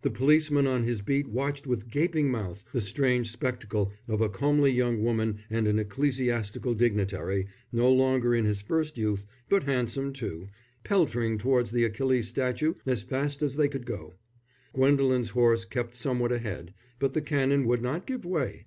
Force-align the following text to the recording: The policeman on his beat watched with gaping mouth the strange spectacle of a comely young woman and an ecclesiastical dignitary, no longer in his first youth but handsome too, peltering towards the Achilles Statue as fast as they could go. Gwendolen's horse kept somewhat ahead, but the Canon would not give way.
The 0.00 0.10
policeman 0.10 0.66
on 0.66 0.82
his 0.82 1.02
beat 1.02 1.28
watched 1.28 1.68
with 1.68 1.88
gaping 1.88 2.32
mouth 2.32 2.64
the 2.72 2.80
strange 2.80 3.30
spectacle 3.30 3.92
of 4.08 4.20
a 4.20 4.28
comely 4.28 4.72
young 4.72 5.04
woman 5.04 5.38
and 5.48 5.68
an 5.68 5.78
ecclesiastical 5.78 6.74
dignitary, 6.74 7.46
no 7.70 7.88
longer 7.88 8.34
in 8.34 8.44
his 8.44 8.60
first 8.60 8.98
youth 8.98 9.24
but 9.48 9.62
handsome 9.62 10.12
too, 10.12 10.48
peltering 10.82 11.38
towards 11.38 11.70
the 11.70 11.84
Achilles 11.84 12.26
Statue 12.26 12.74
as 12.86 13.04
fast 13.04 13.40
as 13.40 13.54
they 13.54 13.68
could 13.68 13.86
go. 13.86 14.14
Gwendolen's 14.74 15.28
horse 15.30 15.64
kept 15.64 15.94
somewhat 15.94 16.32
ahead, 16.32 16.74
but 16.98 17.12
the 17.12 17.22
Canon 17.22 17.64
would 17.66 17.82
not 17.82 18.04
give 18.04 18.24
way. 18.24 18.66